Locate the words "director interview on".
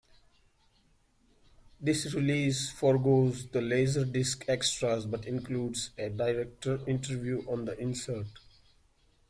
6.09-7.65